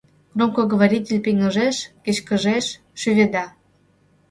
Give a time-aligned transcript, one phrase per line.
[0.35, 2.65] Громкоговоритель пеҥыжеш, кечкыжеш,
[3.01, 3.45] шӱведа.